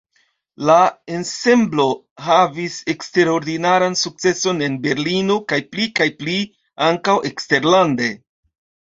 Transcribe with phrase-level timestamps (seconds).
[0.67, 0.75] La
[1.15, 1.83] ensemblo
[2.27, 6.39] havis eksterordinaran sukceson en Berlino, kaj pli kaj pli
[6.87, 8.09] ankaŭ eksterlande.